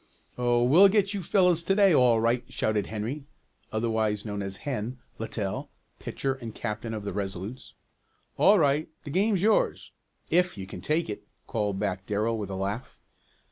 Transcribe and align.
"Oh, 0.35 0.63
we'll 0.63 0.87
get 0.87 1.13
you 1.13 1.21
fellows 1.21 1.61
to 1.61 1.75
day 1.75 1.93
all 1.93 2.19
right!" 2.19 2.43
shouted 2.51 2.87
Henry 2.87 3.25
(otherwise 3.71 4.25
known 4.25 4.41
as 4.41 4.57
Hen) 4.65 4.97
Littell, 5.19 5.69
pitcher 5.99 6.33
and 6.33 6.55
captain 6.55 6.95
of 6.95 7.03
the 7.03 7.13
Resolutes. 7.13 7.75
"All 8.35 8.57
right, 8.57 8.89
the 9.03 9.11
game's 9.11 9.43
yours 9.43 9.91
if 10.31 10.57
you 10.57 10.65
can 10.65 10.81
take 10.81 11.07
it," 11.07 11.27
called 11.45 11.77
back 11.77 12.07
Darrell, 12.07 12.39
with 12.39 12.49
a 12.49 12.57
laugh. 12.57 12.97